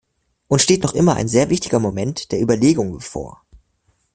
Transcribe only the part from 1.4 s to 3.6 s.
wichtiger Moment der Überlegung bevor.